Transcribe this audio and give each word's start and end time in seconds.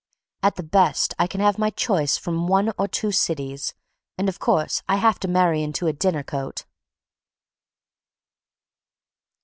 At 0.41 0.55
the 0.55 0.63
best 0.63 1.13
I 1.19 1.27
can 1.27 1.41
have 1.41 1.59
my 1.59 1.69
choice 1.69 2.17
from 2.17 2.47
one 2.47 2.73
or 2.75 2.87
two 2.87 3.11
cities 3.11 3.75
and, 4.17 4.27
of 4.29 4.39
course, 4.39 4.81
I 4.89 4.95
have 4.95 5.19
to 5.19 5.27
marry 5.27 5.61
into 5.61 5.85
a 5.85 5.93
dinner 5.93 6.23
coat. 6.23 6.65